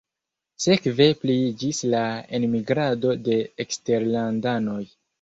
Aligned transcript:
Sekve 0.63 1.07
pliiĝis 1.25 1.83
la 1.97 2.01
enmigrado 2.39 3.15
de 3.31 3.41
eksterlandanoj. 3.67 4.85